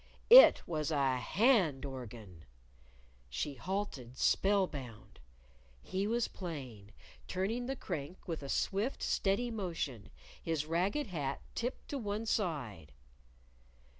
[0.31, 2.45] It was a hand organ!
[3.29, 5.19] She halted, spell bound.
[5.79, 6.91] He was playing,
[7.27, 10.09] turning the crank with a swift, steady motion,
[10.41, 12.93] his ragged hat tipped to one side.